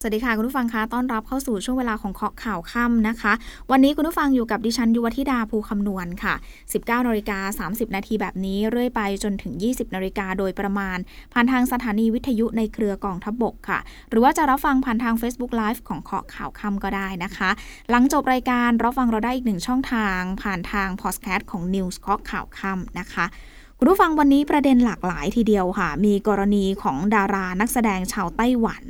[0.00, 3.32] สวัสดีค่ะ คุณผู้ฟังคะต้อนรับเข้าสู่ช่วงเวลาของเคาะข่าวค่ำนะคะ
[3.70, 6.34] วันนี้คุณผู้ฟังอยู่กับดิฉันยุวธิดาภูคำนวณค่ะ
[6.70, 10.98] 19นาฬิกา30 นาทีแบบนี้เรื่อยไปจนถึง 20นาฬิกาโดยประมาณ
[11.32, 13.78] ผ่านทางสถานีวิทยุในเครือกองทัพบบกค่ะ
[14.10, 17.50] หรือว่าจะรับฟังผ่านทาง Facebook Live ของเคาะข่าวค่ำก็ได้นะคะ
[17.90, 23.26] หลังจบรายการรับฟังเราได้อีกหนึ่งช่องทาง ผ่านทางพอดแคสต์ของ News เคาะข่าวค่ำนะคะ
[23.80, 28.82] คุณผู้ฟังวันนี้ประเด็นหลากหลายทีเดียวค่ะ มีกรณีของดารานักแสดงชาวไต้หวัน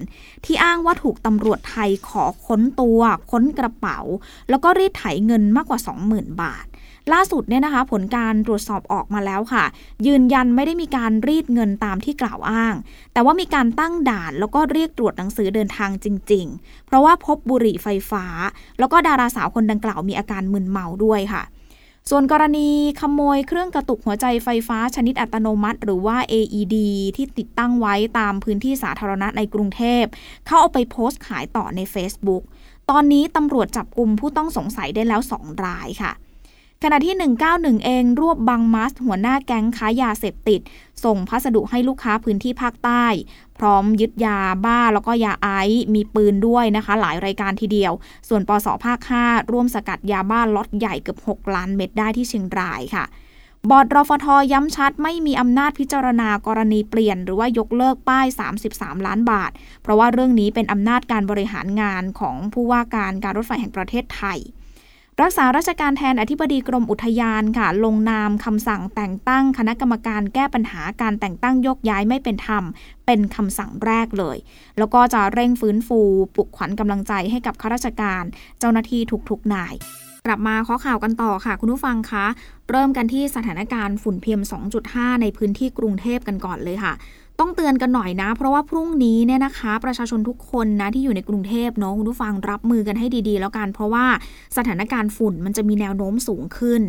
[0.45, 3.99] ที่อ้างว่าถูกตำรวจไทยขอค้นตัว ค้นกระเป๋า
[4.51, 6.67] แล้วก็รีดไถเงินมากกว่า 20,000 บาท
[7.13, 9.65] ล่าสุดเนี่ยนะคะ ผลการตรวจสอบออกมาแล้วค่ะ
[10.07, 12.75] ยืนยันไม่ได้มีการรีดเงินตามที่กล่าวอ้าง
[13.13, 18.25] แต่ว่ามีการตั้งด่านแล้วก็เรียกตรวจหนังสือเดินทางจริง ๆ เพราะว่าพบบุหรี่ไฟฟ้า
[18.79, 21.45] แล้วก็ดาราสาวคนดังกล่าวมีอาการมึนเมาด้วยค่ะ
[22.11, 22.69] ส่วนกรณี
[23.01, 26.77] ขโมยเครื่องกระตุกหัวใจไฟฟ้าชนิดอัตโนมัติ หรือว่า AED
[27.17, 30.05] ที่ติดตั้งไว้ตามพื้นที่สาธารณะในกรุงเทพ
[30.47, 32.43] เขาเอาไปโพสต์ขายต่อใน Facebook
[32.91, 36.13] ตอนนี้ตำรวจจับกลุ่มผู้ต้องสงสัยได้แล้ว 2 รายค่ะ
[36.85, 37.17] ขณะที่
[37.51, 40.61] 191 เองรวบบังมัสหัวหน้าแก๊งค้ายาเสพติด
[41.05, 43.05] ส่งพัสดุให้ลูกค้าพื้นที่ภาคใต้
[43.59, 47.93] พร้อมยึดยาบ้าแล้วก็ยาไอซ์มีปืนด้วยนะคะ หลายรายการทีเดียว
[48.29, 53.05] ส่วนปสภาค 5 ร่วมสกัดยาบ้าล็อตใหญ่เกือบ 6 ล้านเม็ดได้ที่เชียงรายค่ะ
[53.71, 58.27] บอร์ดรฟทย้ำชัดไม่มีอำนาจพิจารณากรณีเปลี่ยน หรือว่ายกเลิกป้าย
[58.67, 59.51] 33 ล้านบาท
[59.83, 64.41] เพราะว่าเรื่องนี้เป็นอำนาจการบริหารงานของผู้ว่าการการรถไฟแห่งประเทศไทย
[65.23, 72.65] รักษาราชการแทนอธิบดีกรมอุทยานค่ะ ลงนามคำสั่งแต่งตั้งคณะกรรมการแก้ปัญหาการแต่งตั้งยกย้ายไม่เป็นธรรม
[73.07, 74.37] เป็นคำสั่งแรกเลย
[74.79, 76.01] แล้วก็จะเร่งฟื้นฟู
[76.35, 78.25] ปลุกขวัญกำลังใจให้กับข้าราชการ
[78.59, 79.75] เจ้าหน้าที่ทุกๆนาย
[80.27, 82.27] กลับมาข้อข่าวกันต่อค่ะ คุณผู้ฟังคะ
[82.71, 84.43] เริ่มกันที่สถานการณ์ฝุ่น PM
[84.83, 86.93] 2.5 ในพื้นที่กรุงเทพกันก่อนเลยค่ะ
[87.41, 94.07] ต้องเตือนกันหน่อยนะ เพราะว่าพรุ่งนี้เนี่ยนะคะ ประชาชนทุกคนนะที่อยู่ในกรุงเทพเนาะคุณผู้ฟังรับมือกันให้ดีๆ แล้วกัน เพราะว่า
[94.57, 96.83] สถานการณ์ฝุ่นมันจะมีแนวโน้มสูงขึ้น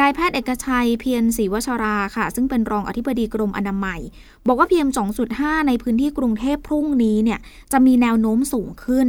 [0.00, 4.00] นายแพทย์เอกชัยเพียรศรีวชราค่ะ ซึ่งเป็นรองอธิบดีกรมอนามัย
[4.46, 4.86] บอกว่าเพียง
[5.26, 7.38] 2.5 ในพื้นที่กรุงเทพพรุ่งนี้เนี่ย
[7.72, 9.06] จะมีแนวโน้มสูงขึ้น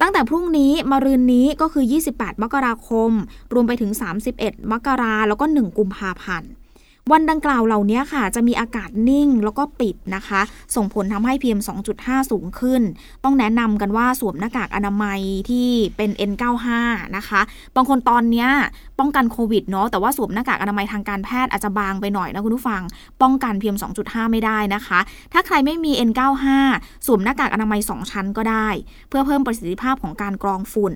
[0.00, 3.10] ตั้งแต่พรุ่งนี้มารืนนี้ก็คือ 28 มกราคม
[3.52, 3.90] รวมไปถึง
[4.32, 6.50] 31 มกราแล้วก็ 1 กุมภาพันธ์
[7.10, 10.40] วันดังกล่าวเหล่านี้ค่ะ จะมีอากาศนิ่งแล้วก็ปิดนะคะ
[10.76, 11.60] ส่งผลทำให้ PM
[11.94, 12.82] 2.5 สูงขึ้น
[13.24, 15.20] ต้องแนะนำกันว่าสวมหน้ากากอนามัย
[15.50, 16.68] ที่เป็น N95
[17.16, 17.40] นะคะ
[17.76, 18.48] บางคนตอนเนี้ย
[18.98, 22.82] ป้องกันโควิดเนาะแต่ว่าสวมหน้ากากอนามัยทางการแพทย์อาจจะบางไปหน่อยนะคุณผู้ฟัง
[23.22, 24.98] ป้องกัน PM 2.5 ไม่ได้นะคะ
[25.32, 26.46] ถ้าใครไม่มี N95
[27.06, 28.68] สวมหน้ากากอนามัย 2 ชั้นก็ได้
[29.08, 30.94] เพื่อเพิ่มประสิทธิภาพของการกรองฝุ่น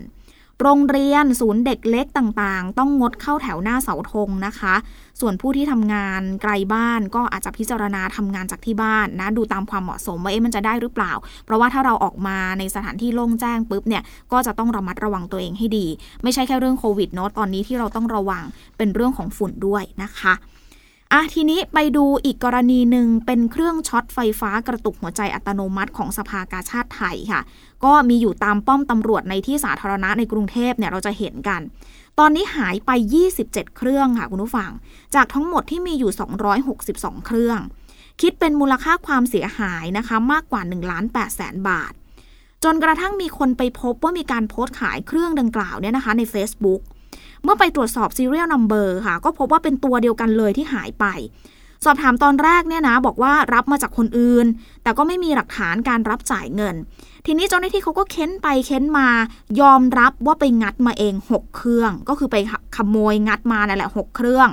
[0.62, 4.74] โรงเรียนศูนย์เด็กเล็กต่างๆ ต้องงดเข้าแถวหน้าเสาธงนะคะ
[5.20, 11.12] ส่วนผู้ที่ทำงานไกลบ้านก็อาจจะพิจารณาทำงานจากที่บ้านนะ ดูตามความเหมาะสมว่าเอ๊ะมันจะได้หรือเปล่า
[11.44, 14.02] เพราะว่าถ้าเราออกมาในสถานที่โล่งแจ้งปุ๊บเนี่ย
[14.32, 15.86] ก็จะต้องระมัดระวังตัวเองให้ดี
[16.22, 18.44] ไม่ใช่แค่เรื่องโควิดเนาะตอนนี้ที่เราต้องระวัง
[18.76, 20.34] เป็นเรื่องของฝุ่นด้วยนะคะ
[21.12, 27.40] อะทีนี้ไปดูอีกกรณีหนึ่งเป็นเครื่องช็อตไฟฟ้ากระตุกหัวใจอัตโนมัติของสภากาชาติไทยค่ะ
[27.84, 31.60] ก็มีอยู่ตามป้อมตำรวจในที่สาธารณะในกรุงเทพเนี่ยเราจะเห็นกัน
[32.18, 32.90] ตอนนี้หายไป
[33.34, 34.70] 27 เครื่องค่ะคุณผู้ฟัง
[35.14, 36.12] จากทั้งหมดที่มีอยู่
[36.68, 37.60] 262 เครื่อง
[38.20, 41.92] คิดเป็นมูลค่าความเสียหายนะคะมากกว่า1ล้าน8แสนบาท
[42.64, 46.80] จนกระทั่งมีคนไปพบว่ามีการโพสต์ขายเครื่องดังกล่าวเนี่ยนะคะใน Facebook
[47.42, 51.06] เมื่อไปตรวจสอบ serial number ค่ะ ก็พบว่าเป็นตัวเดียวกันเลยที่หายไป
[51.84, 54.46] สอบถามตอนแรกเนี่ยนะบอกว่ารับมาจากคนอื่น
[54.82, 56.74] แต่ก็ไม่มีหลักฐานการรับจ่ายเงิน
[57.26, 59.08] ทีนี้เจ้าหน้าที่เขาก็เค้นไปเค้นมา
[59.60, 62.36] ยอมรับว่าไปงัดมาเอง 6 เครื่อง ก็คือไป
[62.76, 64.50] ขโมยงัดมานั่นแหละ 6 เครื่อง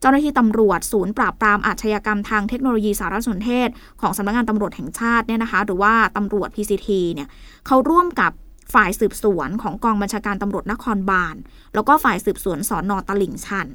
[0.00, 3.68] เจ้าหน้าที่ตำรวจศูนย์ปราบปรามอาชญากรรมทางเทคโนโลยีสารสนเทศ
[4.00, 7.28] ของสำนักงานตำรวจแห่งชาติเนี่ยนะคะ หรือว่าตำรวจ PCT เนี่ย
[7.66, 8.32] เขาร่วมกับ
[8.74, 11.36] ฝ่ายสืบสวนของกองบัญชาการตำรวจนครบาล
[11.74, 13.66] แล้วก็ฝ่ายสืบสวนสอนอตลิ่งชัน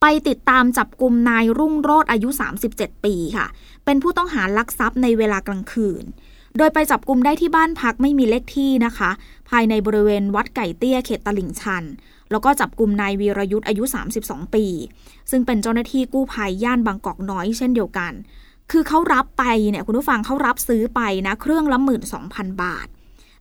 [0.00, 2.28] ไปติดตามจับกลุ่มนายรุ่งโรธอายุ
[2.66, 3.46] 37 ปีค่ะ
[3.84, 6.04] เป็นผู้ต้องหาลักทรัพย์ในเวลากลางคืน
[6.56, 9.10] โดยไปจับกลุ่มได้ที่บ้านพักไม่มีเลขที่นะคะ
[9.50, 11.84] ภายในบริเวณวัดไก่เตี้ยเขตตลิ่งชัน
[12.30, 13.82] แล้วก็จับกลุ่มนายวีรยุทธ์อายุ
[14.18, 14.64] 32 ปี
[15.30, 18.12] ซึ่งเป็นเจ้าหน้าที่กู้ภัยย่านบางกอกน้อยเช่นเดียวกัน
[18.70, 22.86] คือเขารับไปเนี่ยคุณผู้ฟังเขารับซื้อไปนะเครื่องละหมื่นสองพันบาท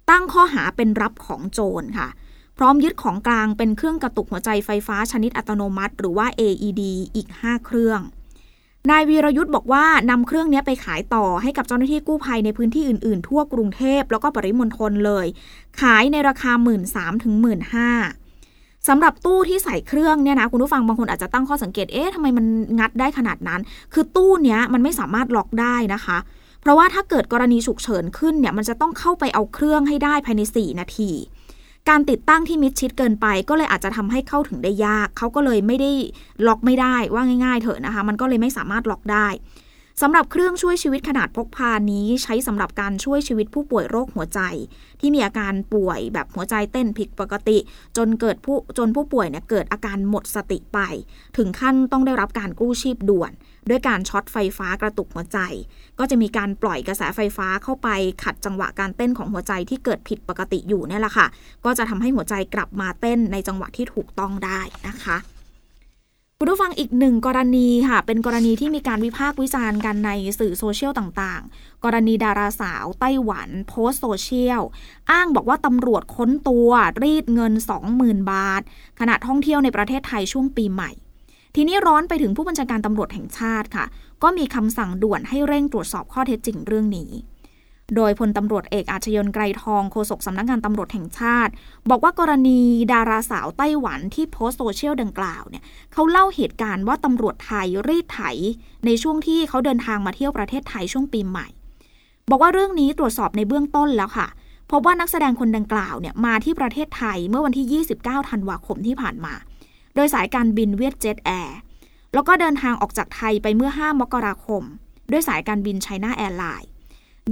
[0.09, 2.09] ตั้งข้อหาเป็นรับของโจรค่ะ
[2.61, 6.81] พร้อมยึดของกลางเป็นเครื่องกระตุกหัวใจไฟฟ้าชนิดอัตโนมัติ หรือว่า AED
[7.15, 7.99] อีก 5 เครื่อง
[8.89, 15.25] นายวีรยุทธ์บอกว่านำเครื่องนี้ไปขายต่อให้กับเจ้าหน้าที่กู้ภัยในพื้นที่อื่น ๆ ทั่วกรุงเทพแล้วก็ปริมณฑลเลย
[15.81, 16.81] ขายในราคา 1 3ื่น
[17.23, 17.59] ถึงหมื่น
[18.87, 22.45] สำหรับตู้ที่ใส่เครื่องเนี่ยนะคุณผู้ฟังบางคนอาจจะตั้งข้อสังเกต เอ๊ะทำไมมัน
[22.79, 23.61] งัดได้ขนาดนั้น
[23.93, 26.17] คือตู้เนี้ยมันไม่สามารถล็อกได้นะคะ
[26.61, 31.11] เพราะว่าถ้าเกิดกรณีฉุกเฉินขึ้นเนี่ยมันจะต้องเข้าไปเอาเครื่องให้ได้ภายใน 4 นาที
[31.89, 35.91] การติดตั้งที่มิดชิดเกินไป ก็เลยอาจจะทำให้เข้าถึงได้ยาก เขาก็เลยไม่ได้
[36.47, 39.27] ล็อกไม่ได้ว่าง่าย ๆ เถอะนะคะ มันก็เลยไม่สามารถล็อกได้
[40.01, 44.39] สำหรับเครื่องช่วยชีวิตขนาดพกพานี้ ใช้สำหรับการช่วยชีวิตผู้ป่วยโรคหัวใจ
[44.99, 47.57] ที่มีอาการป่วยแบบหัวใจเต้นผิดปกติ
[47.97, 50.79] จนเกิดผู้จนผู้ป่วยเนี่ยเกิดอาการหมดสติไป
[51.37, 53.31] ถึงขั้นต้องได้รับการกู้ชีพด่วน
[53.69, 55.39] ด้วยการช็อตไฟฟ้ากระตุกหัวใจ
[55.99, 57.89] ก็จะมีการปล่อยกระแสไฟฟ้าเข้าไป
[58.23, 61.27] ขัดจังหวะการเต้นของหัวใจที่เกิดผิดปกติอยู่เนี่ยแหละค่ะ
[61.65, 64.59] ก็จะทำให้หัวใจกลับมาเต้นในจังหวะที่ถูกต้องได้
[64.89, 65.17] นะคะ
[66.41, 74.61] คุณผู้ฟังอีกหนึ่งกรณีค่ะ เป็นกรณีที่มีการวิพากษ์วิจารณ์กันในสื่อโซเชียลต่างๆ กรณีดาราสาวไต้หวันโพสต์โซเชียล
[75.11, 76.69] อ้างบอกว่าตำรวจค้นตัว
[77.03, 77.53] รีดเงิน
[77.91, 78.61] 20,000 บาท
[78.99, 80.91] ขณะท่องเที่ยวในประเทศไทยช่วงปีใหม่
[81.61, 83.85] ทีนี้ร้อนไปถึงผู้บัญชาการตำรวจแห่งชาติค่ะ
[84.23, 87.11] ก็มีคำสั่งด่วนให้เร่งตรวจสอบข้อเท็จจริงเรื่องนี้
[87.95, 91.51] โดยพลตำรวจเอกอาชยนไกรทองโฆษกสำนักงงานตำรวจแห่งชาติ
[91.89, 92.61] บอกว่ากรณี
[92.93, 95.63] ดาราสาวไต้หวันที่โพสโซเชียลดังกล่าวเนี่ย
[95.93, 98.21] เขาเล่าเหตุการณ์ว่าตำรวจไทยรีดไถ
[98.85, 101.47] ในช่วงที่เขาเดินทางมาเที่ยวประเทศไทยช่วงปีใหม่
[102.29, 104.27] บอกว่าเรื่องนี้ตรวจสอบในเบื้องต้นแล้วค่ะ
[104.71, 109.33] พบว่านักแสดงคนดังกล่าวเนี่ยมาที่ประเทศไทยเมื่อวันที่ 29 ธันวาคมที่ผ่านมา
[109.95, 111.57] โดยสายการบินเวียดเจ็ตแอร์
[112.13, 114.63] แล้วก็เดินทางออกจากไทยไปเมื่อ 5 มกราคม
[115.11, 116.69] ด้วยสายการบินไชน่าแอร์ไลน์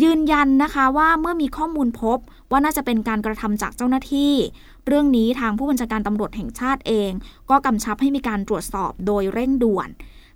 [0.03, 2.17] ยืนยันนะคะว่าเมื่อมีข้อมูลพบ
[2.51, 4.33] ว่าน่าจะเป็นการกระทำจากเจ้าหน้าที่
[4.87, 7.11] เรื่องนี้ทางผู้บัญชาการตำรวจแห่งชาติเอง
[7.49, 9.89] ก็กำชับให้มีการตรวจสอบโดยเร่งด่วน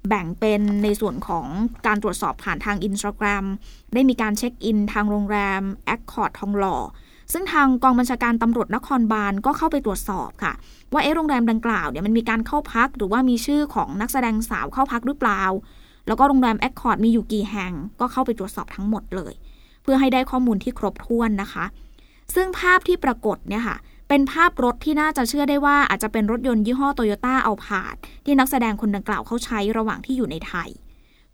[0.08, 1.46] แบ่งเป็นในส่วนของ
[1.88, 3.46] การตรวจสอบผ่านทางอินสตาแกรม
[3.94, 6.78] ได้มีการเช็คอินทางโรงแรมแอคคอร์ดทองหล่อ
[7.32, 10.54] ซึ่งทางกองบัญชาการตำรวจนครบาลก็เข้าไปตรวจสอบค่ะ
[10.94, 15.44] ว่าเอ๊ะโรงแรมดังกล่าวเนี่ยมันมีการเข้าพัก หรือว่ามีชื่อของนักแสดงสาวเข้าพักหรือเปล่า
[16.08, 19.34] แล้วก็โรงแรมแอคคอร์ดมีอยู่กี่แห่ง ก็เข้าไปตรวจสอบทั้งหมดเลย
[19.84, 21.66] เพื่อให้ได้ข้อมูลที่ครบถ้วนนะคะ
[22.36, 23.78] ซึ่งภาพที่ปรากฏเนี่ยค่ะ
[24.10, 27.96] เป็นภาพรถที่น่าจะเชื่อได้ว่าอาจจะเป็นรถยนต์ยี่ห้อโตโยต้าอัลพาร์ด
[28.26, 30.70] ที่นักแสดงคนดังกล่าวเขาใช้ระหว่างที่อยู่ในไทย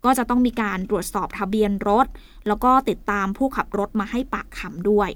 [0.04, 2.06] ก็จะต้องมีการตรวจสอบทะเบียนรถ
[2.46, 5.10] แล้วก็ติดตามผู้ขับรถมาให้ปากคำด้วย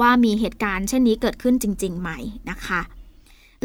[0.00, 2.10] ว่ามีเหตุการณ์เช่นนี้เกิดขึ้นจริง ๆ ไหม
[2.50, 2.80] นะคะ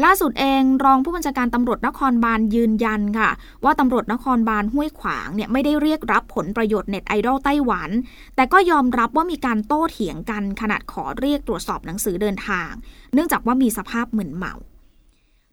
[0.04, 3.30] ล่าสุดเองรองผู้บัญชาการตำรวจนครบาลยืนยันค่ะ
[3.64, 7.90] ว่าตำรวจนครบาลห้วยขวางเนี่ยไม่ได้เรียกรับผลประโยชน์เน็ตไอดอลไต้หวัน
[8.36, 12.70] แต่ก็ยอมรับว่ามีการโต้เถียงกันขนาดขอเรียกตรวจสอบหนังสือเดินทาง
[13.14, 14.54] เนื่องจากว่ามีสภาพเหมือนเมา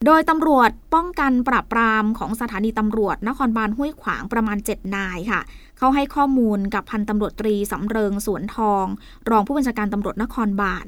[0.06, 5.42] โดยตำรวจป้องกันปราบปรามของสถานีตำรวจนครบาลห้วยขวางประมาณ 7 นายค่ะ
[5.78, 8.86] เขาให้ข้อมูลกับพันตำรวจตรีสำเริงสวนทอง
[9.30, 10.86] รองผู้บัญชาการตำรวจนครบาล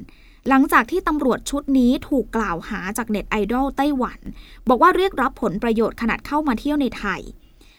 [0.49, 4.19] หลังจากที่ตำรวจชุดนี้ถูกกล่าวหาจากเน็ตไอดอลไต้หวัน
[4.69, 7.21] บอกว่าเรียกรับผลประโยชน์ขนาดเข้ามาเที่ยวในไทย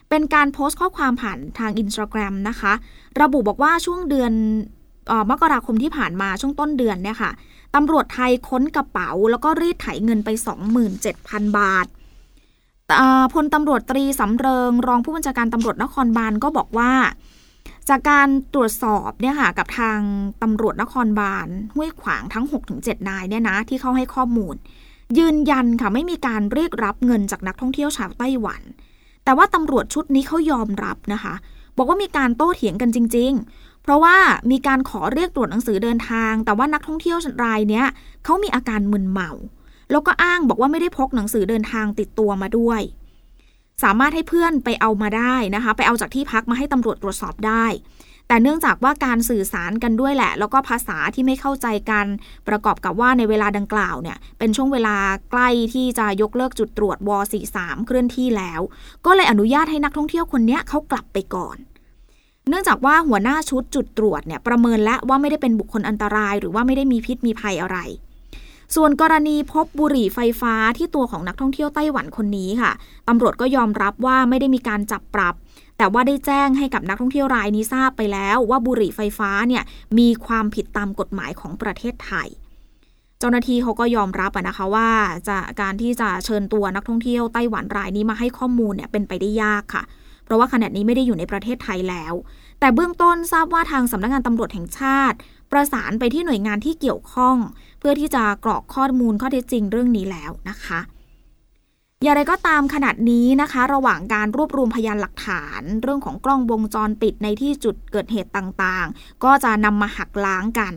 [0.09, 2.73] เป็นการโพสต์ข้อความผ่านทางอินสตาแกรมนะคะ
[3.21, 4.33] ระบุบอกว่าช่วงเดือน
[5.11, 7.31] อมกราคมที่ผ่านมาช่วงต้นเดือนเนี่ยค่ะ
[7.75, 10.29] ตำรวจไทยค้นกระเป๋า แล้วก็รีดไถเงินไป
[10.93, 11.87] 27,000 บาท
[13.35, 16.93] พลตำรวจตรีสำเริง รองผู้บัญชาการตำรวจนครบาลก็บอกว่า
[17.89, 19.99] จากการตรวจสอบเนี่ยค่ะกับทาง
[20.43, 22.45] ตำรวจนครบาลห้วยขวางทั้ง
[22.77, 24.55] 6-7 นายเนี่ยนะที่เขาให้ข้อมูล
[25.19, 28.63] ยืนยันค่ะไม่มีการเรียกรับเงินจากนักท่องเที่ยวชาวไต้หวัน
[29.25, 31.35] แต่ว่าตำรวจชุดนี้เขายอมรับนะคะ
[31.77, 34.17] บอกว่ามีการโต้เถียงกันจริง ๆ เพราะว่า
[34.51, 37.87] มีการขอเรียกตรวจหนังสือเดินทาง แต่ว่านักท่องเที่ยวรายเนี้ย
[38.25, 39.31] เขามีอาการมึนเมา
[39.91, 42.81] แล้วก็อ้างบอกว่าไม่ได้พกหนังสือเดินทางติดตัวมาด้วย
[43.83, 47.67] สามารถให้เพื่อนไปเอามาได้นะคะ ไปเอาจากที่พักมาให้ตำรวจตรวจสอบได้
[48.29, 52.07] แต่เนื่องจากว่าการสื่อสารกันด้วยแหละ แล้วก็ภาษาที่ไม่เข้าใจกัน
[52.49, 54.97] ประกอบกับว่าในเวลาดังกล่าวเนี่ย เป็นช่วงเวลา
[55.31, 57.11] ใกล้ที่จะยกเลิกจุดตรวจว
[57.49, 58.61] 43 เคลื่อนที่แล้ว
[59.07, 61.57] ก็เลยอนุญาตให้นักท่องเที่ยวคนนี้เขากลับไปก่อน
[62.49, 67.79] เนื่องจากว่าหัวหน้าชุดจุดตรวจเนี่ยประเมินแล้วว่าไม่ได้เป็นบุคคลอันตราย หรือว่าไม่ได้มีพิษมีภัยอะไร
[68.75, 72.73] ส่วนกรณีพบบุหรี่ไฟฟ้าที่ตัวของนักท่องเที่ยวไต้หวันคนนี้ค่ะ
[73.09, 75.35] ตำรวจก็ยอมรับว่าไม่ได้มีการจับปรับ
[75.79, 79.63] แต่ว่าได้แจ้งให้กับนักท่องเที่ยวรายนี้ทราบไปแล้ว ว่าบุหรี่ไฟฟ้าเนี่ย
[79.99, 82.29] มีความผิดตามกฎหมายของประเทศไทย
[83.19, 84.89] เจ้าหน้าที่เขาก็ยอมรับนะคะว่า
[85.29, 92.15] จะการที่จะเชิญตัวนักท่องเที่ยวไต้หวันรายนี้มาให้ข้อมูลเนี่ยเป็นไปได้ยากค่ะเราะว่าขณะนี้ไม่ได้อยู่ในประเทศไทยแล้ว
[92.61, 95.17] แต่เบื้องต้นทราบว่าทางสำนักงงานตำรวจแห่งชาติ
[95.53, 97.37] ประสานไปที่หน่วยงานที่เกี่ยวข้อง
[97.79, 100.81] เพื่อที่จะกรอกข้อมูลข้อเท็จจริงเรื่องนี้แล้วนะคะ
[102.03, 110.73] อย่างไรก็ตามขนาดนี้นะคะ ระหว่างการรวบรวมพยานหลักฐาน เรื่องของกล้องวงจรปิดในที่จุดเกิดเหตุต่างๆ ก็จะนำมาหักล้างกัน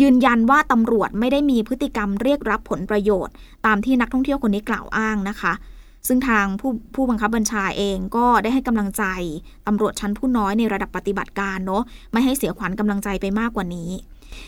[0.00, 3.34] ยืนยันว่าตำรวจไม่ได้มีพฤติกรรมเรียกรับผลประโยชน์
[3.66, 5.52] ตามที่นักท่องเที่ยวคนนี้กล่าวอ้างนะคะ
[6.06, 9.04] ซึ่งทางผู้ผู้บังคับบัญชาเองก็ได้ให้กำลังใจ
[9.66, 13.90] ตำรวจชั้นผู้น้อยในระดับปฏิบัติการเนาะไม่ให้เสียขวัญกำลังใจไปมากกว่านี้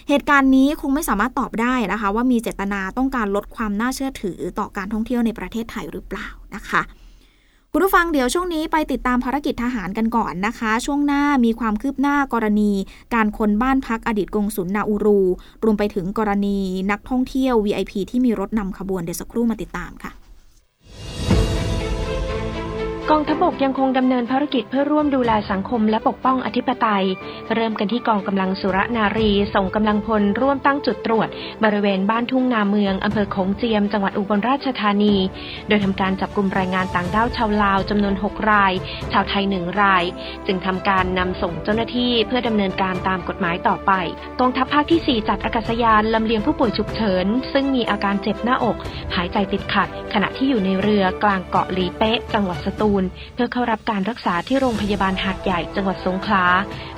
[0.08, 6.82] เหตุการณ์นี้คงไม่สามารถตอบได้นะคะ ว่ามีเจตนาต้องการลดความน่าเชื่อถือต่อการท่องเที่ยวในประเทศไทยหรือเปล่านะคะ
[7.74, 12.72] คุณผู้ฟังเดี๋ยวช่วงนี้ไปติดตามภารกิจทหารกันก่อนนะคะ ช่วงหน้ามีความคืบหน้ากรณี
[13.14, 15.20] การคนบ้านพักอดีตกงสุลนาอูรู
[15.64, 16.58] รวมไปถึงกรณี
[16.90, 20.12] นักท่องเที่ยว VIP ที่มีรถนำขบวนเดี๋ยวสักครู่มาติดตามค่ะ
[23.10, 27.04] กองทัพบกยังคงดำเนินภารกิจเพื่อร่วมดูแลสังคมและปกป้องอธิปไตย
[27.54, 31.28] เริ่มกันที่กองกำลังสุรนารี ส่งกำลังพลร่วมตั้งจุดตรวจ
[31.64, 35.16] บริเวณบ้านทุ่งนาเมืองอำเภอโขงเจียม จังหวัดอุบลราชธานี
[35.68, 38.72] โดยทำการจับกลุ่มแรงงานต่างด้าวชาวลาวจำนวน 6 ราย
[39.12, 40.04] ชาวไทยหนึ่งราย
[40.46, 43.92] จึงทำการนำส่งเจ้าหน้าที่เพื่อดำเนินการตามกฎหมายต่อไป
[44.40, 48.76] กองทัพภาคที่ 4 จัดอากาศยานลำเลียงผู้ป่วยฉุกเฉินซึ่งมีอาการเจ็บหน้าอก
[49.16, 53.01] หายใจติดขัด ขณะที่อยู่ในเรือกลางเกาะลีเป๊ะ จังหวัดสตูล
[53.34, 56.44] เพื่อเข้ารับการรักษาที่โรงพยาบาลหาดใหญ่จังหวัดสงขลา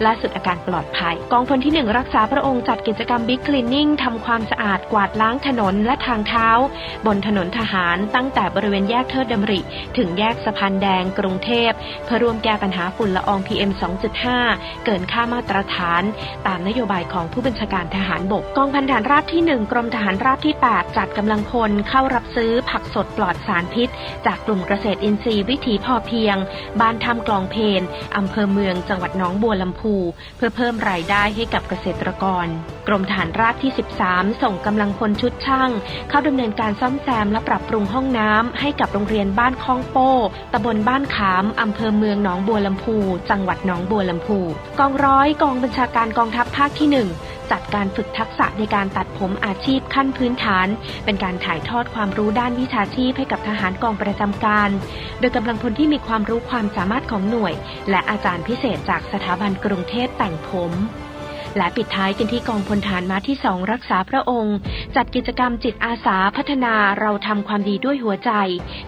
[0.05, 6.49] ล่าสุดอาการปลอดภัย กองพลที่หนึ่งรักษาพระองค์จัดกิจกรรมบิ๊กคลีนนิ่งทำความสะอาดกวาดล้างถนนและทางเท้า
[7.07, 9.61] บนถนนทหารตั้งแต่บริเวณแยกเทิดดำริ
[9.97, 11.71] ถึงแยกสะพานแดงกรุงเทพ
[12.05, 13.71] เพื่อร่วมแก้ปัญหาฝุ่นละออง PM
[14.29, 16.03] 2.5 เกินค่ามาตรฐาน
[16.47, 23.89] ตามนโยบายของผู้บัญชาการทหารบกกองพันฐานราบที่ 1 กรมทหารราบที่ 8 จัดกำลังพลเข้ารับซื้อผักสดปลอดสารพิษ
[24.27, 26.37] จากกลุ่มเกษตรอินทรีย์วิถีพอเพียง
[26.81, 27.83] บ้านทำกลองเพน
[28.17, 29.95] อำเภอเมืองจังหวัดน้องบัวลำพู
[30.37, 32.47] เพื่อเพิ่มรายได้ให้กับเกษตรกร
[32.89, 33.73] กรมฐานราบที่
[34.07, 35.71] 13 ส่งกำลังพลชุดช่าง
[36.09, 40.13] เข้าดำเนินการซ่อมแซมและปรับปรุงห้องน้ำให้กับโรงเรียนบ้านคลองโป้
[40.53, 42.97] ตำบลบ้านขามอำเภอเมืองหนองบัวลำพู
[43.31, 44.39] จังหวัดหนองบัวลำพู
[44.79, 46.89] กองร้อยกองบัญชาการกองทัพภาคที่
[47.19, 50.67] 1 จัดการฝึกทักษะในการตัดผมอาชีพขั้นพื้นฐาน
[51.05, 54.71] เป็นการถ่ายทอดความรู้ด้านวิชาชีพให้กับทหารกองประจำการ
[55.21, 57.55] โดยกำลังพลที่มีความรู้ความสามารถของหน่วย
[57.91, 60.73] และอาจารย์พิเศษจากสถาบันกรุงเทพแต่งผม
[61.57, 64.57] และปิดท้ายกันที่กองพลฐานมาที่สองรักษาพระองค์
[64.97, 68.31] จัดกิจกรรมจิตอาสาพัฒนาเราทำความดีด้วยหัวใจ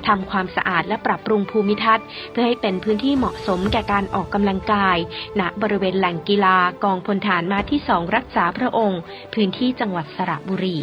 [0.06, 4.96] ทำความสะอาดและปรับปรุงภูมิทัศน์ เพื่อให้เป็นพื้นที่เหมาะสมแก่การออกกำลังกาย
[5.40, 9.00] ณบริเวณแหล่งกีฬากองพลฐานมาที่สองรักษาพระองค์
[9.34, 10.78] พื้นที่จังหวัดสระบุรี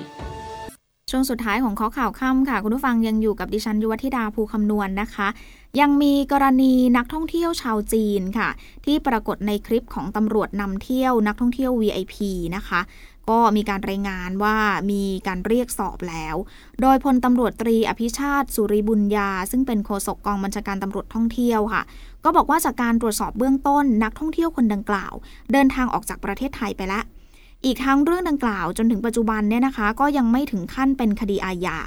[1.16, 5.28] ช่วงสุดท้ายของข้อข่าวค่ำค่ะ คุณผู้ฟังยังอยู่กับดิฉันยุวธิดาภูคำนวณนนะคะ
[5.80, 8.50] ยังมีกรณีนักท่องเที่ยวชาวจีนค่ะ
[8.86, 12.16] ที่ปรากฏในคลิปของตำรวจนำเที่ยวนักท่องเที่ยว VIP
[12.56, 12.80] นะคะ
[13.30, 14.58] ก็มีการรายงานว่า
[14.92, 16.36] มีการเรียกสอบแล้ว
[16.82, 21.84] โดยพลตำรวจตรีอภิชาติ สุริบุญญา ซึ่งเป็นโฆษกกองบัญชาการตำรวจท่องเที่ยวค่ะ
[22.24, 25.14] ก็บอกว่าจากการตรวจสอบเบื้องต้นนักท่องเที่ยวคนดังกล่าว
[25.52, 27.04] เดินทางออกจากประเทศไทยไปแล้ว
[27.66, 31.78] อีกทั้งเรื่องดังกล่าวจนถึงปัจจุบันเนี่ยนะคะ ก็ยังไม่ถึงขั้นเป็นคดีอาญา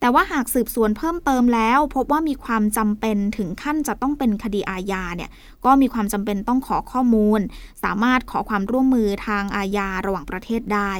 [0.00, 5.30] แต่ว่าหากสืบสวนเพิ่มเติมแล้ว พบว่ามีความจำเป็นถึงขั้นจะต้องเป็นคดีอาญาเนี่ย
[5.64, 7.40] ก็มีความจำเป็นต้องขอข้อมูล
[7.84, 10.92] สามารถขอความร่วมมือทางอาญาระหว่างประเทศได้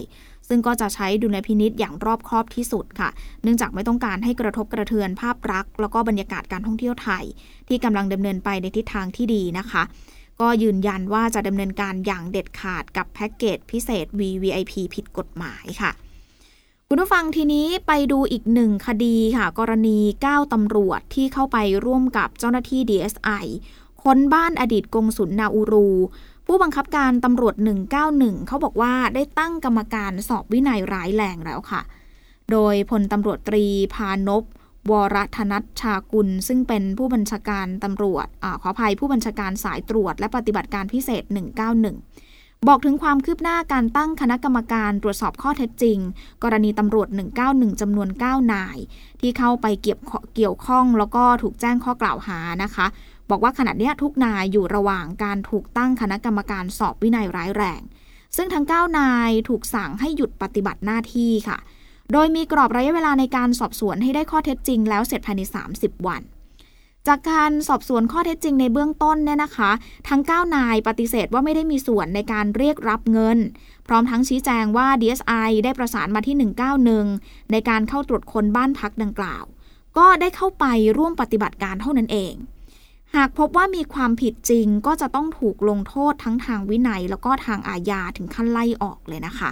[0.49, 3.08] ซึ่งก็จะใช้ดุลพินิษอย่างรอบครอบที่สุดค่ะ
[3.42, 7.25] เนื่องจากไม่ต้องการให้กระทบกระเทือนภาพลักษณ์แล้วก็บรรยากาศการท่องเที่ยวไทย
[7.68, 9.82] ที่กำลังดำเนินไปในทิศทางที่ดีนะคะ
[10.40, 15.90] ก็ยืนยันว่าจะดำเนินการอย่างเด็ดขาดกับแพ็กเกจพิเศษ VVIP ผิดกฎหมายค่ะ
[16.88, 23.45] คุณผู้ฟังทีนี้ไปดูอีกหนึ่งคดีค่ะ กรณี 9ตำรวจที่เข้าไปร่วมกับเจ้าหน้าที่ DSI
[24.02, 25.88] ค้นบ้านอดีตกงสุลนาอูรู
[26.47, 27.54] ผู้บังคับการตำรวจ
[28.00, 31.80] 191 เขาบอกว่าได้ตั้งกรรมการสอบวินัยร้ายแรงแล้วค่ะ
[32.52, 34.45] โดยพลตำรวจตรีพานพ
[34.90, 41.23] วรธนัชชากุล ซึ่งเป็นผู้บัญชาการตำรวจอขออภัยผู้บัญชาการสายตรวจ และปฏิบัติการพิเศษ
[41.95, 45.99] 191 บอกถึงความคืบหน้าการตั้งคณะกรรมการตรวจสอบข้อเท็จจริง
[46.42, 47.09] กรณีตำรวจ
[47.45, 48.78] 191จำนวน 9 นาย
[49.21, 50.00] ที่เข้าไปเกี่ยว
[50.35, 52.87] เกี่ยวข้องแล้วก็ถูกแจ้งข้อกล่าวหานะคะ
[53.30, 57.80] บอกว่าขณะนี้ทุกนายอยู่ระหว่างการถูกตั้งคณะกรรมการสอบวินัยร้ายแรง
[58.37, 61.59] ซึ่งทั้ง 9 นายถูกสั่งให้หยุดปฏิบัติหน้าที่ค่ะ
[62.12, 65.43] โดยมีกรอบระยะเวลาในการสอบสวนให้ได้ข้อเท็จจริง แล้วเสร็จภายใน
[65.75, 66.23] 30 วัน
[67.07, 69.71] จากการสอบสวนข้อเท็จจริงในเบื้องต้นเนี่ยนะคะ
[70.09, 73.38] ทั้ง 9 นายปฏิเสธว่าไม่ได้มีส่วนในการเรียกรับเงิน
[73.87, 76.37] พร้อมทั้งชี้แจงว่า DSI ได้ประสานมาที่
[76.99, 79.45] 191 ในการเข้าตรวจคนบ้านพักดังกล่าว
[79.99, 80.65] ก็ได้เข้าไป
[80.99, 82.35] ร่วมปฏิบัติการเท่านั้นเอง
[83.17, 89.50] หากพบว่ามีความผิดจริงก็จะต้องถูกลงโทษทั้งทางวินัย แล้วก็ทางอาญาถึงขั้นไล่ออกเลยนะคะ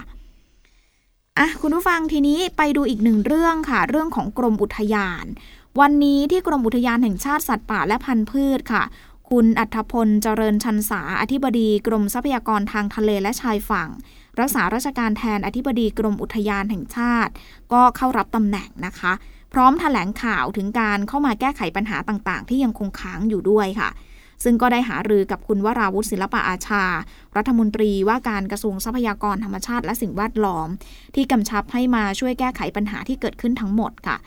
[1.37, 5.25] อะคุณผู้ฟังทีนี้ไปดูอีกหนึ่งเรื่องค่ะ เรื่องของกรมอุทยาน
[5.79, 8.83] วันนี้ที่กรมอุทยานแห่งชาติสัตว์ป่าและพันธุ์พืชค่ะ
[9.29, 13.89] คุณอัธพลเจริญชันษาอธิบดีกรมทรัพยากรทางทะเลและชายฝั่ง
[14.39, 17.31] รักษาราชการแทนอธิบดีกรมอุทยานแห่งชาติ
[17.73, 19.13] ก็เข้ารับตำแหน่งนะคะ
[19.53, 23.89] พร้อมถแถลงข่าวถึงการเข้ามาแก้ไขปัญหาต่างๆ ที่ยังคงค้างอยู่ด้วยค่ะ
[24.43, 26.85] ซึ่งก็ได้หารือกับคุณวราวุฒิศิลปะอาชา
[27.37, 30.67] รัฐมนตรีว่าการกระทรวงทรัพยากรธรรมชาติและสิ่งแวดล้อม
[31.15, 34.17] ที่กำชับให้มาช่วยแก้ไขปัญหาที่เกิดขึ้นทั้งหมดค่ะ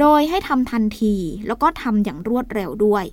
[0.00, 1.14] โดยให้ทำทันที
[1.46, 3.06] แล้วก็ทำอย่างรวดเร็วด้วย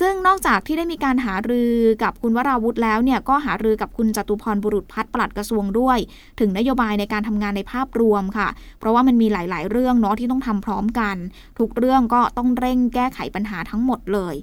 [0.00, 5.98] ซึ่งนอกจากที่ได้มีการหารือกับคุณวราวุธแล้วเนี่ยก็หารือกับคุณจตุพรบุรุษพัฒน์ปลัดกระทรวงด้วย
[6.40, 11.16] ถึงนโยบายในการทำงานในภาพรวมค่ะ เพราะว่ามันมีหลาย ๆ เรื่องเนาะที่ต้องทำพร้อมกัน
[11.58, 14.34] ทุกเรื่องก็ต้องเร่งแก้ไขปัญหาทั้งหมดเลย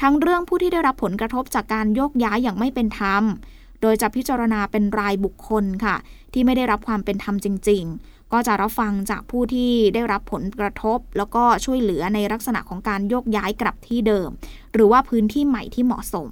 [0.00, 3.22] ทั้งเรื่องผู้ที่ได้รับผลกระทบจากการโยกย้ายอย่างไม่เป็นธรรม
[3.80, 5.96] โดยจะพิจารณาเป็นรายบุคคลค่ะ
[6.32, 14.28] ที่ไม่ได้รับความเป็นธรรมจริง ๆ ก็จะรับฟังจากผู้ที่ได้รับผลกระทบ แล้วก็ช่วยเหลือในลักษณะของการโยกย้ายกลับที่เดิม
[14.72, 16.28] หรือว่าพื้นที่ใหม่ที่เหมาะสม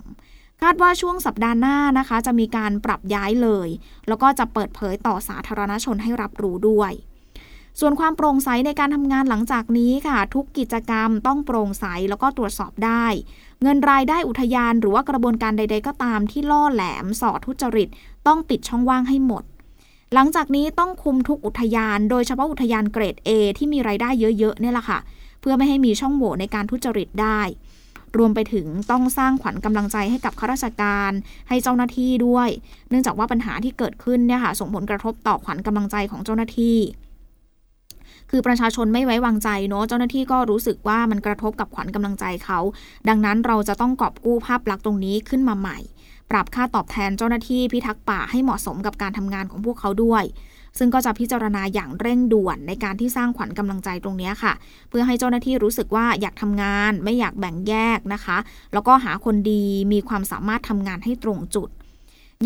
[0.63, 3.69] คาดว่าช่วงสัปดาห์หน้านะคะ จะมีการปรับย้ายเลย
[4.09, 6.93] แล้วก็จะเปิดเผยต่อสาธารณชนให้รับรู้ด้วย
[7.81, 13.07] ส่วนความโปร่งใสในการทำงานหลังจากนี้ค่ะ ทุกกิจกรรมต้องโปร่งใสแล้วก็ตรวจสอบได้
[13.62, 17.88] เงินรายได้อุทยานหรือว่ากระบวนการใด ๆ ก็ตามที่ล่อแหลมสอดทุจริต
[18.27, 19.45] ต้องปิดช่องว่างให้หมด
[20.15, 24.99] หลังจากนี้ต้องคุมทุกอุทยาน โดยเฉพาะอุทยานเกรด A ที่มีรายได้เยอะๆเนี่ยแหละค่ะ
[25.41, 27.41] เพื่อไม่ให้มีช่องโหว่ในการทุจริตได้
[28.17, 31.12] รวมไปถึงต้องสร้างขวัญกำลังใจให้กับข้าราชการ
[31.49, 32.49] ให้เจ้าหน้าที่ด้วย
[32.88, 36.77] เนื่องจากว่าปัญหาที่เกิดขึ้นเนี่ยค่ะส่งผลกระทบต่อขวัญกำลังใจของเจ้าหน้าที่
[38.31, 42.59] คือประชาชนไม่ไว้วางใจเนาะเจ้าหน้าที่ก็รู้สึกว่ามันกระทบกับขวัญกำลังใจเขา
[43.09, 45.79] ดังนั้นเราจะต้องกอบกู้ภาพลักษณ์ตรงนี้ขึ้นมาใหม่
[46.31, 50.25] ปรับค่าตอบแทนเจ้าหน้าที่พิทักษ์ป่าให้เหมาะสมกับการทำงานของพวกเขาด้วย
[50.79, 54.53] ซึ่งก็จะพิจารณาอย่างเร่งด่วนในการที่สร้างขวัญกำลังใจตรงนี้ค่ะ
[54.89, 58.39] เพื่อให้เจ้าหน้าที่รู้สึกว่าอยากทำงาน ไม่อยากแบ่งแยกนะคะ
[58.73, 61.69] แล้วก็หาคนดีมีความสามารถทำงานให้ตรงจุด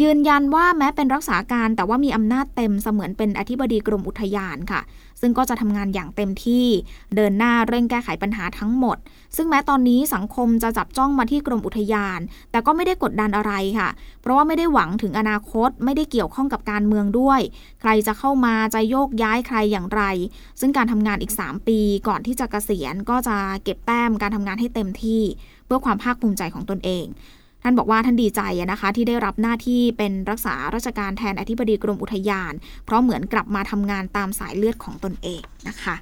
[0.00, 4.80] ยืนยันว่าแม้เป็นรักษาการแต่ว่ามีอำนาจเต็มเสมือนเป็นอธิบดีกรมอุทยานค่ะ
[5.24, 6.66] ซึ่งก็จะทำงานอย่างเต็มที่
[7.16, 8.96] เดินหน้าเร่งแก้ไขปัญหาทั้งหมด
[9.36, 12.20] ซึ่งแม้ตอนนี้สังคมจะจับจ้องมาที่กรมอุทยาน
[12.50, 13.88] แต่ก็ไม่ได้กดดันอะไรค่ะ
[14.20, 17.40] เพราะว่าไม่ได้หวังถึงอนาคต ไม่ได้เกี่ยวข้องกับการเมืองด้วย
[17.80, 20.02] ใครจะเข้ามาจะโยกย้ายใครอย่างไร
[20.60, 25.22] ซึ่งการทำงานอีก 3 ปีก่อนที่จะเกษียณก็จะเก็บแต้มการทำงานให้เต็มที่
[25.66, 27.06] เพื่อความภาคภูมิใจของตนเอง
[27.62, 28.40] ท่านบอกว่าท่านดีใจ
[28.72, 32.52] นะคะ ที่ได้รับหน้าที่เป็นรักษาราชการแทนอธิบดีกรมอุทยาน
[32.84, 35.96] เพราะเหมือนกลับมาทำงานตามสายเลือดของตนเองนะคะ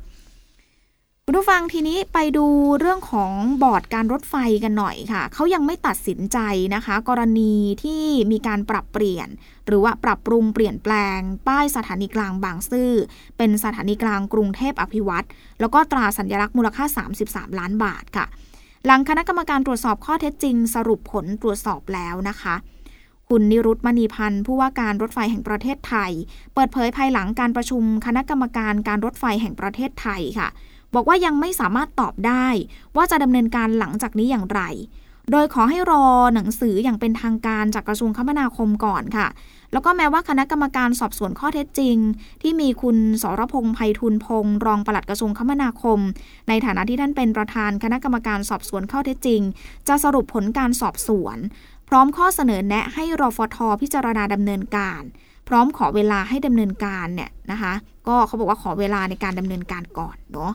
[1.27, 2.47] คุณผู้ฟังทีนี้ไปดู
[2.81, 6.39] เรื่องของบอร์ดการรถไฟกันหน่อยค่ะ เขายังไม่ตัดสินใจ
[6.75, 9.29] นะคะ กรณีที่มีการปรับเปลี่ยน
[9.67, 11.19] หรือว่าปรับปรุงเปลี่ยนแปลง
[11.49, 12.93] ป้ายสถานีกลางบางซื่อ
[13.39, 15.25] เป็นสถานีกลางกรุงเทพอภิวัต
[15.61, 16.85] แล้วก็ตราสัญลักษณ์มูลค่า
[17.23, 18.27] 33 ล้านบาทค่ะ
[18.87, 22.55] หลังคณะกรรมการตรวจสอบข้อเท็จจริง สรุปผลตรวจสอบแล้วนะคะ
[23.29, 26.13] คุณนิรุตมณีพันธ์ผู้ว่าการรถไฟแห่งประเทศไทย
[26.55, 30.49] เปิดเผยภายหลังการประชุมคณะกรรมการการรถไฟแห่งประเทศไทยค่ะ
[30.95, 32.47] บอกว่ายังไม่สามารถตอบได้
[32.97, 34.61] ว่าจะดำเนินการหลังจากนี้อย่างไร
[35.31, 39.27] โดยขอให้รอหนังสืออย่างเป็นทางการจากกระทรวงคมนาคมก่อนค่ะ
[39.73, 41.97] แล้วก็แม้ว่าคณะกรรมการสอบสวนข้อเท็จจริง
[42.43, 45.99] ที่มีคุณสรพงษ์ไพฑูรย์พงษ์รองปลัดกระทรวงคมนาคม
[46.49, 49.41] ในฐานะที่ท่านเป็นประธานคณะกรรมการสอบสวนข้อเท็จจริง
[49.89, 51.39] จะสรุปผลการสอบสวน
[51.89, 55.03] พร้อมข้อเสนอแนะให้รฟทพิจารณาดำเนินการ
[55.49, 57.73] พร้อมขอเวลาให้ดำเนินการเนี่ยนะคะ
[58.09, 60.53] ก็เขาบอกว่าขอเวลาในการดำเนินการก่อนเนาะ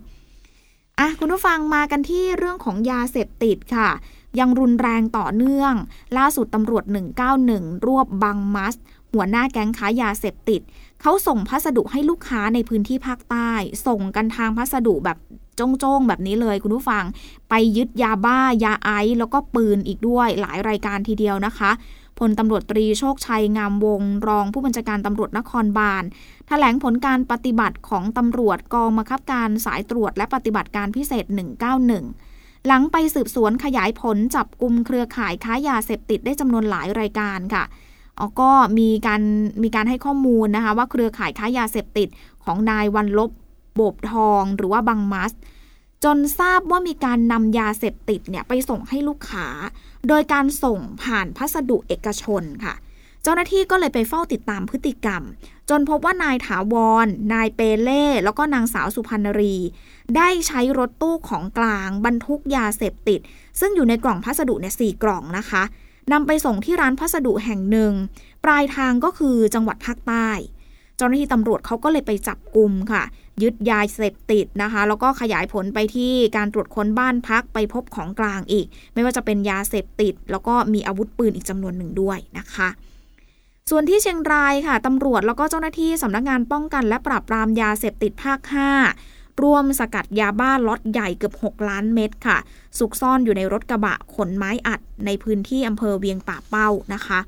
[0.99, 3.89] อะคุณผู้ฟังมากันที่เรื่องของยาเสพติดค่ะ
[4.39, 5.73] ยังรุนแรงต่อเนื่อง
[6.17, 6.83] ล่าสุดตำรวจ
[7.35, 8.75] 191 รวบบังมัส
[9.15, 10.61] หัวหน้าแก๊งค้ายาเสพติด
[11.01, 13.51] เขาส่งพัสดุให้ลูกค้าในพื้นที่ภาคใต้
[13.87, 15.17] ส่งกันทางพัสดุแบบ
[15.59, 17.03] จ้งๆ แบบนี้เลยคุณผู้ฟัง
[17.49, 21.71] ไปยึดยาบ้ายาไอซ์แล้วก็ปืนอีกด้วยหลายรายการทีเดียวนะคะ
[22.19, 26.03] พลตำรวจตรีโชคชัยงามวง รองผู้บัญชาการตำรวจนครบาล
[26.47, 31.25] แถลงผลการปฏิบัติของตำรวจกองบังคับการสายตรวจและปฏิบัติการพิเศษ
[31.95, 37.63] 191 หลังไปสืบสวนขยายผลจับกลุ่มเครือข่ายค้ายาเสพติดได้จำนวนหลายรายการค่ะ
[38.39, 39.21] ก็มีการ
[39.63, 42.07] มีการให้ข้อมูลนะคะ ว่าเครือข่ายค้ายาเสพติด
[42.43, 43.31] ของนายวันลบ
[43.75, 45.31] โบบทองหรือว่าบังมัส
[46.03, 49.47] จนทราบว่ามีการนำยาเสพติดเนี่ยไปส่งให้ลูกค้า
[50.07, 52.75] โดยการส่งผ่านพัสดุเอกชนค่ะ
[53.23, 55.21] เจ้าหน้าที่ก็เลยไปเฝ้าติดตามพฤติกรรม
[55.69, 56.75] จนพบว่านายถาว
[57.05, 59.55] ร นายเปเล่ แล้วก็นางสาวสุพรรณรี
[60.15, 63.19] ได้ใช้รถตู้ของกลางบรรทุกยาเสพติด
[63.59, 65.63] ซึ่งอยู่ในกล่องพัสดุเนี่ยสี่กล่องนะคะ
[66.11, 67.93] นำไปส่งที่ร้านพัสดุแห่งหนึ่ง
[68.43, 70.29] ปลายทางก็คือจังหวัดภาคใต้
[70.97, 73.03] เจ้าหน้าที่ตำรวจเขาก็เลยไปจับกลุ่มค่ะ
[73.41, 82.69] ยึดยาเสพติดนะคะ แล้วก็ขยายผลไปที่การตรวจค้นบ้านพักไปพบของกลางอีก ไม่ว่าจะเป็นยาเสพติด แล้วก็มีอาวุธปืนอีกจำนวนหนึ่งด้วยนะคะ
[83.69, 88.39] ส่วนที่เชียงรายค่ะตำรวจแล้วก็เจ้าหน้าที่สำนักงานป้องกันและปราบปรามยาเสพติดภาค
[88.83, 92.37] 5 ร่วมสกัดยาบ้าล็อตใหญ่เกือบ 6 ล้านเม็ดค่ะ
[92.77, 97.19] ซุกซ่อนอยู่ในรถกระบะขนไม้อัดในพื้นที่อำเภอเวียงป่าเป้านะคะ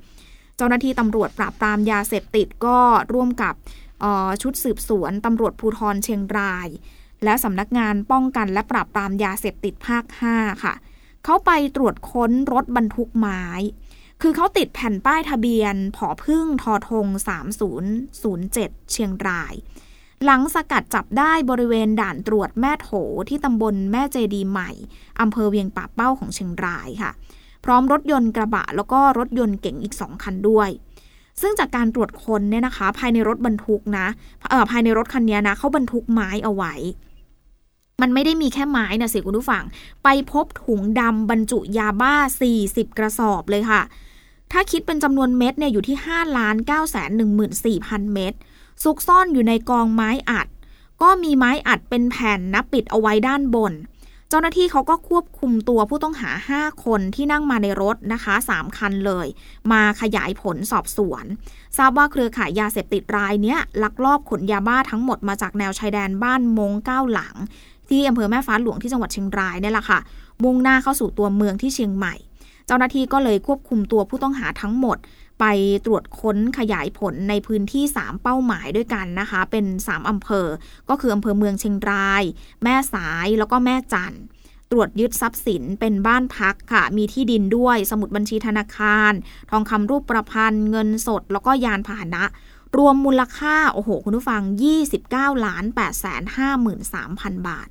[0.57, 2.79] เจ้าหน้าที่ตำรวจปราบปรามยาเสพติดก็
[3.13, 3.53] ร่วมกับ
[4.41, 6.67] ชุดสืบสวนตำรวจภูธรเชียงราย
[7.23, 10.03] และสำนักงานป้องกันและปราบปรามยาเสพติดภาค
[10.35, 10.73] 5 ค่ะ
[11.25, 13.43] เขาไปตรวจค้นรถบรรทุกไม้
[14.21, 17.05] คือเขาติดแผ่นป้ายทะเบียนผอพึ่งทอทง
[17.97, 19.53] 3007 เชียงราย
[20.25, 22.89] หลังสกัดจับได้บริเวณด่านตรวจแม่โถ
[23.29, 24.69] ที่ตำบลแม่เจดีใหม่
[25.21, 27.11] อำเภอเวียงป่าเป้าของเชียงรายค่ะ
[27.65, 30.69] พร้อมรถยนต์กระบะแล้วก็รถยนต์เก๋งอีกสองคันด้วย
[31.41, 34.07] ซึ่งจากการตรวจคนเนี่ยนะคะ ภายในรถบรรทุกนะ
[34.49, 36.73] เออภายในรถคันนี้นะเขาบรรทุกไม้เอาไว้
[38.01, 39.63] มันไม่ได้มีแค่ไม้นะสิคุณผู้ฟัง
[40.03, 42.15] ไปพบถุงดำบรรจุยาบ้า
[42.57, 43.81] 40 กระสอบเลยค่ะ
[44.51, 47.17] ถ้าคิดเป็นจำนวนเม็ดเนี่ยอยู่ที่5ล้าน9 1 4 0 0
[48.03, 48.33] 0 เม็ด
[48.83, 50.47] ซุกซ่อนอยู่ในกองไม้อัด
[51.01, 53.73] ก็มีไม้อัดเป็นแผ่นนะปิดเอาไว้ด้านบน
[54.29, 59.27] เจ้าหน้าที่เขาก็ควบคุมตัวผู้ต้องหา 5 คนที่นั่งมาในรถนะคะ 3 คันเลย
[59.71, 61.25] มาขยายผลสอบสวน
[61.77, 67.35] ทราบว่าเครือข่ายยาเสพติดรายเนี้ยลักลอบขนยาบ้าทั้งหมดมาจากแนวชายแดนบ้านมงเก้าหลัง
[67.89, 69.99] ที่อำเภอแม่ฟ้าหลวงที่จังหวัดเชียงรายนี่แหละค่ะ
[70.43, 72.15] มุ่งหน้าเข้าสู่ตัวเมืองที่เชียงใหม่
[72.67, 74.97] เจ้าหน้าที่ก็เลยควบคุมตัวผู้ต้องหาทั้งหมด
[75.39, 75.45] ไป
[75.85, 80.47] ตรวจค้นขยายผลในพื้นที่ 3 เป้าหมายด้วยกันนะคะ เป็น 3 อำเภอ
[80.89, 82.23] ก็คืออำเภอเมืองเชียงราย
[82.63, 84.23] แม่สายแล้วก็แม่จันทร์
[84.71, 89.13] ตรวจยึดทรัพย์สินเป็นบ้านพักค่ะ มีที่ดินด้วย สมุดบัญชีธนาคาร
[89.51, 92.23] ทองคำรูปประพันธ์ เงินสด แล้วก็ยานพาหนะ
[92.77, 94.41] รวมมูลค่า โอ้โห คุณผู้ฟัง
[94.93, 96.23] 29ล้าน8แสน
[96.85, 97.67] 53,000 บาท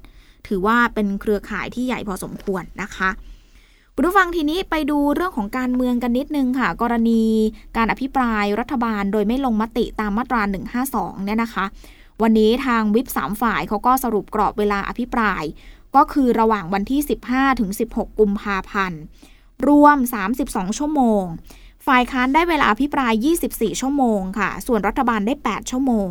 [0.46, 3.11] ถือว่าเป็นเครือข่ายที่ใหญ่พอสมควรนะคะ
[3.99, 7.25] คุณผู้ฟังทีนี้ไปดูเรื่องของการเมืองกันนิดนึงค่ะ กรณี
[7.77, 10.43] การอภิปรายรัฐบาลโดยไม่ลงมติตามมาตรา
[10.85, 11.65] 152 เนี่ยนะคะ
[12.23, 15.43] วันนี้ทางวิปสามฝ่ายเขาก็สรุปกรอบเวลาอภิปราย
[15.97, 19.01] ก็คือระหว่างวันที่ 15 ถึง 16 กุมภาพันธ์
[19.69, 19.97] รวม
[20.39, 21.23] 32 ชั่วโมง
[21.87, 26.09] ฝ่ายค้านได้เวลาพิปราย 24 ชั่วโมงค่ะ ส่วนรัฐบาลได้ 8 ชั่วโมง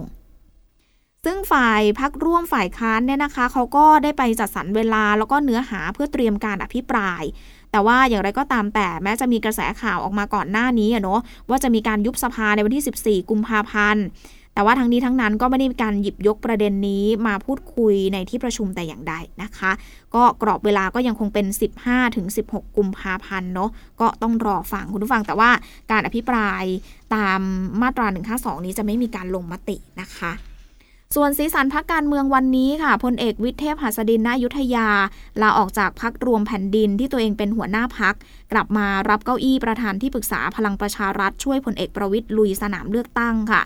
[1.26, 7.24] ซึ่งฝ่ายพักร่วมฝ่ายค้านเนี่ยนะคะเขาก็ได้ไปจัดสรรเวลาแล้วก็เนื้อหาเพื่อเตรียมการอภิปราย
[7.76, 14.06] แต่ว่าอย่างไรก็ตามแต่แม้จะมีกระแสข่าวออกมาก่อนหน้านี้อะเนาะว่าจะมีการยุบสภาในวันที่ 14 กุมภาพันธ์
[14.54, 19.72] แต่ว่าทั้งนี้ทั้งนั้นก็ไม่ได้มีการหยิบยกประเด็นนี้มาพูดคุยในที่ประชุมแต่อย่างใดนะคะ
[20.16, 21.46] ก็กรอบเวลาก็ยังคงเป็น
[21.82, 23.70] 15 ถึง 16 กุมภาพันธ์เนาะ
[24.02, 25.50] ก็ต้องรอฟังคุณผู้ฟัง แต่ว่า
[25.92, 26.64] การอภิปราย
[27.16, 27.40] ตาม
[27.82, 28.08] มาตรา
[28.38, 30.34] 152 นี้จะไม่มีการลงมตินะคะ
[31.18, 34.88] ส่วนสีสันพักการเมืองวันนี้ค่ะพลเอกวิทเทพหัสดินนายุทธยา
[35.42, 38.16] ลาออกจากพักรวมแผ่นดินที่ตัวเองเป็นหัวหน้าพัก
[38.52, 43.62] กลับมารับเก้าอี้ประธานที่ปรึกษาพลังประชารัฐช่วยพลเอกประวิทย์ลุยสนามเลือกตั้งค่ะ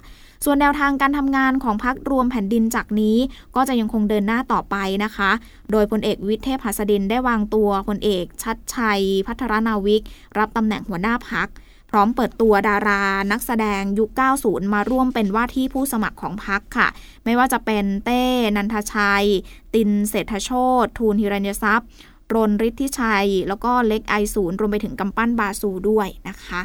[0.45, 3.17] ส่วนแนวทางการทำงานของพักรวมแผ่นดินจากนี้
[3.55, 5.31] ก็จะยังคงเดินหน้าต่อไปนะคะ
[5.71, 10.03] โดยพลเอกวิทเทพหัสดินได้วางตัวพลเอกชัดชัย พัทรนาวิก
[10.37, 11.47] รับตำแหน่งหัวหน้าพัก
[11.89, 14.09] พร้อมเปิดตัวดารานักแสดงยุค
[14.41, 16.87] 90 มาร่วมเป็นว่าที่ผู้สมัครของพักค่ะ
[17.25, 18.23] ไม่ว่าจะเป็นเต้
[18.57, 19.25] นันทชัย
[19.73, 20.51] ตินเศรษฐโช
[20.83, 21.87] ตทูลฮิรัญยทรัพย์
[22.35, 26.61] รนฤทธิชัย แล้วก็เล็กไอศูนย์รวมไปถึงกำปั้นบาซูด้วยนะคะ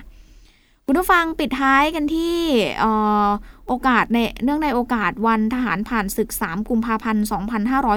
[0.87, 2.37] คุณผู้ฟังปิดท้ายกันที่
[3.69, 7.25] โอกาสในเนื่องในโอกาสวันทหารผ่านศึก 3 กุมภาพันธ์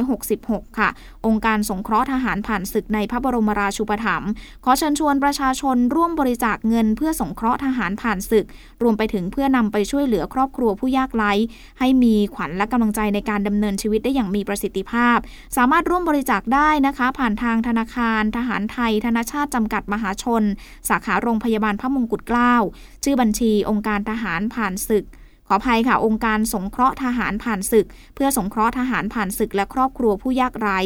[0.04, 0.90] 2566 ค่ะ
[1.26, 4.30] องค์การสงเคราะห์ทหารผ่านศึกในพระบรมราชูปถัมภ์
[4.64, 8.46] ขอเชิญชวนประชาชนร่วมบริจาคเงินเพื่อสงเคราะห์ทหารผ่านศึก
[8.84, 11.32] รวมไปถึงเพื่อนำไปช่วยเหลือครอบครัวผู้ยากไร้
[11.80, 15.18] ให้มีขวัญและกำลังใจในการดำเนินชีวิตได้อย่างมีประสิทธิภาพ
[15.58, 20.44] สามารถร่วมบริจาคได้นะคะ ผ่านทางธนาคาร ทหารไทย ธนาชาติจำกัดมหาชน
[20.90, 22.56] สาขาโรงพยาบาลพระมงกุฎเกล้า
[23.04, 25.06] ชื่อบัญชีองค์การทหารผ่านศึก
[25.48, 30.80] ขออภัยค่ะ องค์การสงเคราะห์ทหารผ่านศึก เพื่อสงเคราะห์ทหารผ่านศึกและครอบครัวผู้ยากไร้